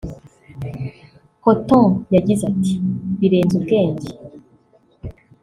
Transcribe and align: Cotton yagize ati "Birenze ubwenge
Cotton 1.43 1.87
yagize 2.15 2.43
ati 2.51 2.73
"Birenze 3.19 3.53
ubwenge 3.59 4.09